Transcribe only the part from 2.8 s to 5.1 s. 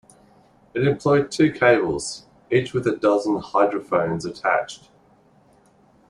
a dozen hydrophones attached.